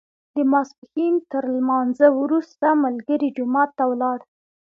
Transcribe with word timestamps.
د 0.35 0.37
ماسپښین 0.51 1.15
تر 1.31 1.43
لمانځه 1.55 2.07
وروسته 2.21 2.65
ملګري 2.83 3.29
جومات 3.37 3.69
ته 3.77 3.83
ولاړل. 3.91 4.29